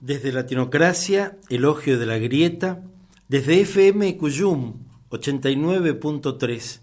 [0.00, 2.84] Desde Latinocracia, Elogio de la Grieta,
[3.26, 4.74] desde FM Cuyum
[5.10, 6.80] 89.3,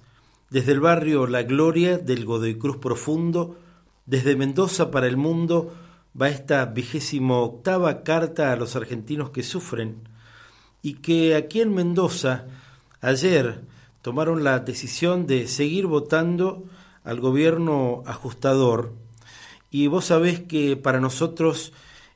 [0.49, 3.57] desde el barrio La Gloria del Godoy Cruz Profundo,
[4.05, 5.73] desde Mendoza para el mundo,
[6.20, 10.10] va esta vigésimo octava carta a los argentinos que sufren
[10.82, 12.47] y que aquí en Mendoza
[13.00, 13.62] ayer
[14.02, 16.66] tomaron la decisión de seguir votando
[17.05, 18.91] al gobierno ajustador.
[19.72, 21.72] Y vos sabés que para nosotros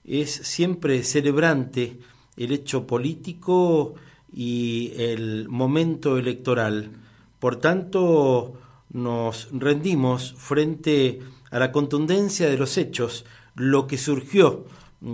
[0.09, 1.99] es siempre celebrante
[2.35, 3.93] el hecho político
[4.33, 6.91] y el momento electoral.
[7.39, 8.53] Por tanto,
[8.91, 11.19] nos rendimos frente
[11.51, 13.25] a la contundencia de los hechos,
[13.55, 14.65] lo que surgió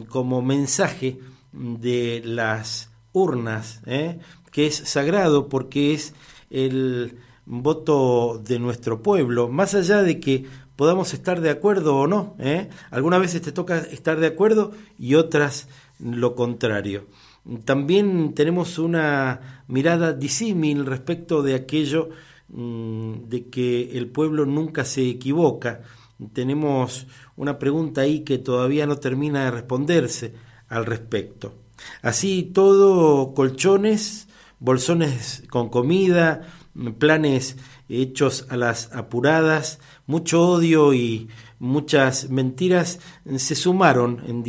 [0.07, 1.19] como mensaje
[1.51, 4.19] de las urnas, ¿eh?
[4.51, 6.13] que es sagrado porque es
[6.49, 12.35] el voto de nuestro pueblo, más allá de que podamos estar de acuerdo o no.
[12.39, 12.69] ¿eh?
[12.91, 15.67] Algunas veces te toca estar de acuerdo y otras
[15.99, 17.07] lo contrario.
[17.63, 22.09] También tenemos una mirada disímil respecto de aquello
[22.49, 25.81] mm, de que el pueblo nunca se equivoca.
[26.33, 30.33] Tenemos una pregunta ahí que todavía no termina de responderse
[30.69, 31.53] al respecto.
[32.01, 34.27] Así todo, colchones,
[34.59, 36.41] bolsones con comida,
[36.97, 37.57] planes
[37.89, 42.99] hechos a las apuradas, mucho odio y muchas mentiras
[43.37, 44.43] se sumaron en,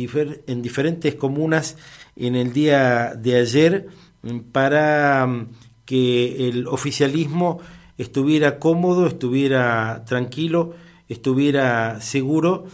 [0.47, 1.77] en diferentes comunas
[2.15, 3.87] en el día de ayer
[4.51, 5.49] para mm,
[5.85, 7.59] que el oficialismo
[7.97, 10.73] estuviera cómodo, estuviera tranquilo,
[11.07, 12.65] estuviera seguro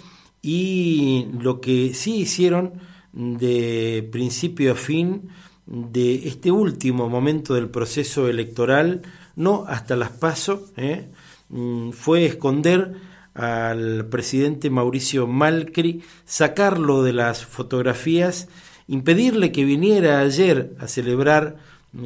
[0.41, 2.73] y lo que sí hicieron
[3.13, 5.29] de principio a fin
[5.65, 9.03] de este último momento del proceso electoral
[9.35, 11.09] no hasta las paso, ¿eh?
[11.49, 12.93] mm, fue esconder
[13.33, 18.47] al presidente Mauricio Malcri, sacarlo de las fotografías,
[18.87, 21.57] impedirle que viniera ayer a celebrar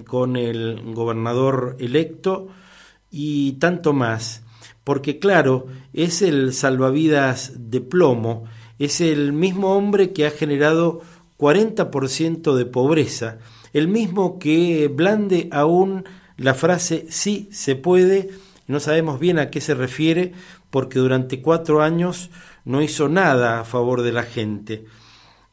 [0.06, 2.50] con el gobernador electo
[3.11, 4.44] y tanto más,
[4.84, 8.46] porque claro, es el salvavidas de plomo,
[8.79, 11.02] es el mismo hombre que ha generado
[11.38, 13.40] 40% de pobreza,
[13.73, 16.06] el mismo que blande aún
[16.38, 18.30] la frase sí se puede,
[18.68, 20.34] no sabemos bien a qué se refiere,
[20.70, 22.30] porque durante cuatro años
[22.64, 24.86] no hizo nada a favor de la gente.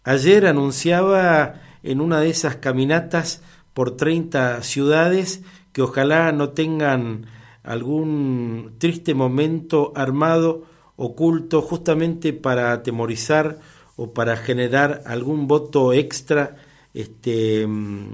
[0.03, 3.43] Ayer anunciaba en una de esas caminatas
[3.73, 5.43] por 30 ciudades
[5.73, 7.27] que ojalá no tengan
[7.63, 10.65] algún triste momento armado,
[10.97, 13.59] oculto, justamente para atemorizar
[13.97, 16.57] o para generar algún voto extra
[16.93, 18.09] este, mm,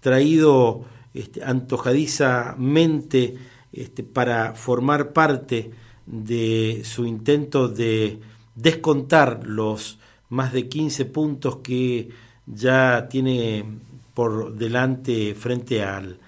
[0.00, 0.84] traído
[1.14, 3.36] este, antojadizamente
[3.72, 5.70] este, para formar parte
[6.06, 8.18] de su intento de
[8.54, 12.10] descontar los más de 15 puntos que
[12.46, 13.64] ya tiene
[14.14, 16.18] por delante frente al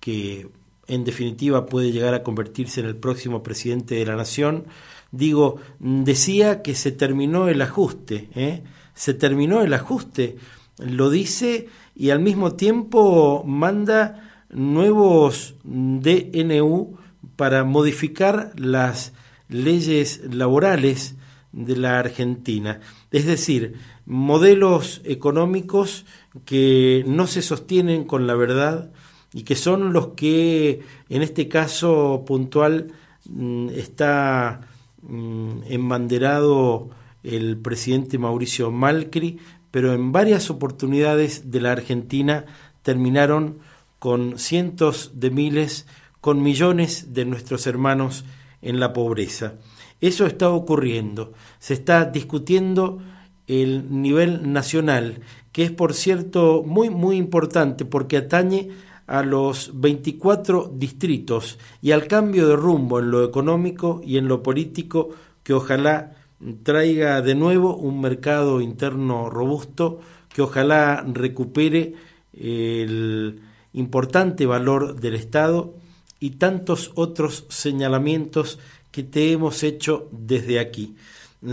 [0.00, 0.48] que
[0.88, 4.64] en definitiva puede llegar a convertirse en el próximo presidente de la nación.
[5.10, 8.62] Digo, decía que se terminó el ajuste, ¿eh?
[8.94, 10.36] se terminó el ajuste,
[10.86, 16.96] lo dice y al mismo tiempo manda nuevos DNU
[17.36, 19.12] para modificar las
[19.48, 21.16] leyes laborales
[21.52, 22.80] de la Argentina.
[23.10, 23.74] Es decir,
[24.06, 26.06] modelos económicos
[26.44, 28.90] que no se sostienen con la verdad
[29.32, 32.92] y que son los que en este caso puntual
[33.28, 34.60] mm, está
[35.02, 36.90] mm, embanderado
[37.22, 39.38] el presidente Mauricio Malcri
[39.72, 42.44] pero en varias oportunidades de la Argentina
[42.82, 43.58] terminaron
[43.98, 45.86] con cientos de miles,
[46.20, 48.24] con millones de nuestros hermanos
[48.60, 49.54] en la pobreza.
[50.00, 51.32] Eso está ocurriendo.
[51.58, 53.00] Se está discutiendo
[53.46, 58.70] el nivel nacional, que es por cierto muy muy importante porque atañe
[59.06, 64.42] a los 24 distritos y al cambio de rumbo en lo económico y en lo
[64.42, 65.10] político
[65.42, 66.21] que ojalá
[66.62, 71.94] traiga de nuevo un mercado interno robusto que ojalá recupere
[72.32, 73.40] el
[73.72, 75.74] importante valor del Estado
[76.20, 78.58] y tantos otros señalamientos
[78.90, 80.96] que te hemos hecho desde aquí.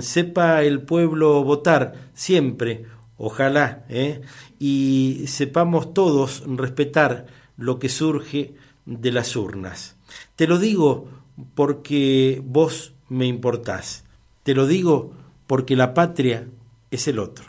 [0.01, 2.85] Sepa el pueblo votar siempre,
[3.17, 4.21] ojalá, ¿eh?
[4.59, 7.25] y sepamos todos respetar
[7.57, 8.53] lo que surge
[8.85, 9.95] de las urnas.
[10.35, 11.07] Te lo digo
[11.55, 14.03] porque vos me importás.
[14.43, 15.13] Te lo digo
[15.47, 16.47] porque la patria
[16.91, 17.45] es el otro.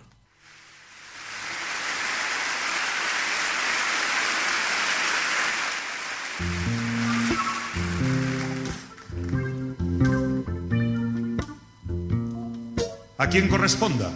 [13.18, 14.10] A quien corresponda.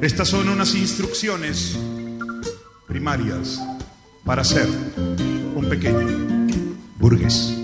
[0.00, 1.78] Estas son unas instrucciones
[2.88, 3.60] primarias
[4.24, 4.66] para ser
[5.54, 6.56] un pequeño
[6.98, 7.59] burgués.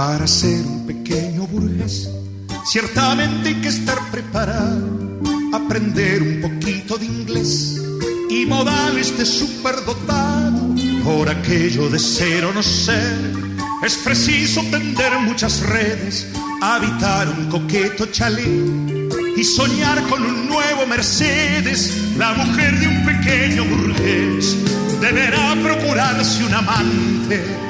[0.00, 2.08] Para ser un pequeño burgués,
[2.64, 5.20] ciertamente hay que estar preparado,
[5.52, 7.78] aprender un poquito de inglés
[8.30, 10.74] y modales de superdotado.
[11.04, 13.14] Por aquello de ser o no ser,
[13.84, 16.28] es preciso tender muchas redes,
[16.62, 21.94] habitar un coqueto chalet y soñar con un nuevo Mercedes.
[22.16, 24.56] La mujer de un pequeño burgués
[24.98, 27.69] deberá procurarse un amante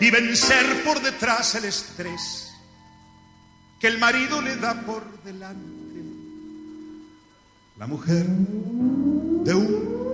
[0.00, 2.46] y vencer por detrás el estrés
[3.80, 5.76] que el marido le da por delante.
[7.76, 10.06] La mujer de un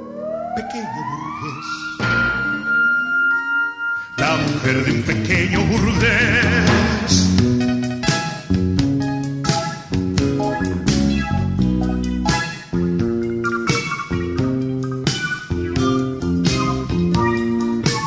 [0.56, 1.66] pequeño burgués.
[4.18, 7.28] La mujer de un pequeño burgués.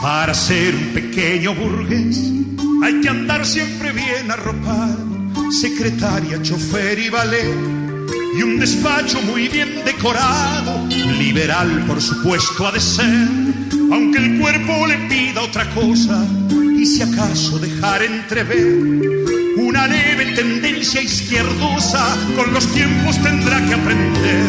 [0.02, 2.30] Para ser un pequeño burgués.
[2.84, 7.56] Hay que andar siempre bien arropado, secretaria, chofer y ballet
[8.38, 10.86] y un despacho muy bien decorado,
[11.18, 13.30] liberal por supuesto ha de ser,
[13.94, 16.22] aunque el cuerpo le pida otra cosa,
[16.78, 19.14] y si acaso dejar entrever
[19.56, 24.44] una leve tendencia izquierdosa, con los tiempos tendrá que aprender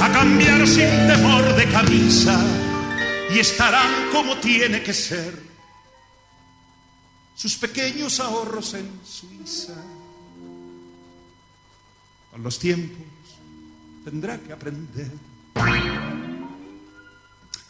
[0.00, 2.38] a cambiar sin temor de camisa,
[3.34, 5.45] y estarán como tiene que ser
[7.36, 9.74] sus pequeños ahorros en Suiza.
[12.30, 13.06] Con los tiempos
[14.04, 15.12] tendrá que aprender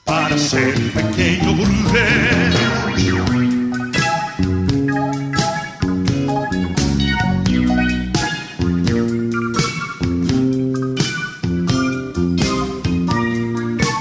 [0.04, 2.54] para ser pequeño burgués.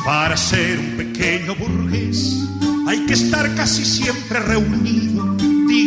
[0.05, 2.45] Para ser un pequeño burgués
[2.87, 5.14] hay que estar casi siempre reunido.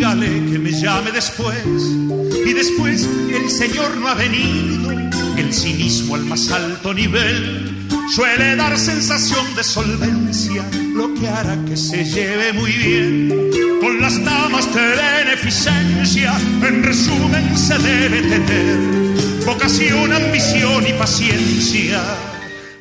[0.08, 4.90] Que me llame después y después el señor no ha venido
[5.37, 10.64] el cinismo al más alto nivel suele dar sensación de solvencia,
[10.94, 13.50] lo que hará que se lleve muy bien
[13.82, 16.34] con las damas de beneficencia.
[16.62, 22.02] En resumen, se debe tener vocación, ambición y paciencia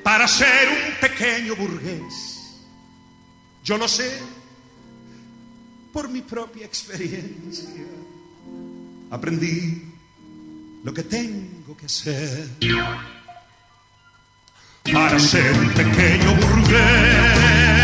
[0.01, 2.63] para ser un pequeño burgués.
[3.65, 4.36] Yo lo sé
[5.97, 7.83] por mi propia experiencia.
[9.09, 9.81] Aprendí
[10.83, 12.49] lo que tengo que hacer
[14.93, 17.76] para ser un pequeño burgués.